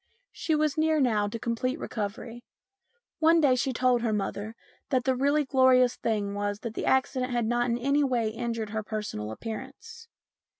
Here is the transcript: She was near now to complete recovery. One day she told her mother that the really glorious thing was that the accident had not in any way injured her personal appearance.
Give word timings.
She 0.31 0.55
was 0.55 0.79
near 0.79 0.99
now 0.99 1.27
to 1.27 1.37
complete 1.37 1.77
recovery. 1.77 2.43
One 3.19 3.39
day 3.39 3.53
she 3.53 3.71
told 3.71 4.01
her 4.01 4.11
mother 4.11 4.55
that 4.89 5.03
the 5.03 5.15
really 5.15 5.45
glorious 5.45 5.95
thing 5.95 6.33
was 6.33 6.61
that 6.61 6.73
the 6.73 6.87
accident 6.87 7.31
had 7.31 7.45
not 7.45 7.69
in 7.69 7.77
any 7.77 8.03
way 8.03 8.29
injured 8.29 8.71
her 8.71 8.81
personal 8.81 9.29
appearance. 9.31 10.07